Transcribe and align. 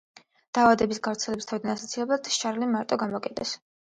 დაავადების 0.57 0.99
გავრცელების 1.07 1.49
თავიდან 1.51 1.73
ასაცილებლად 1.75 2.31
შარლი 2.39 2.71
მარტო 2.73 2.99
გამოკეტეს. 3.05 3.55